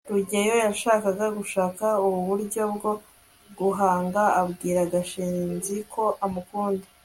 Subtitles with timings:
[0.13, 2.91] rugeyo yashakaga gushaka uburyo bwo
[3.57, 6.87] guhanga abwira gashinzi ko amukunda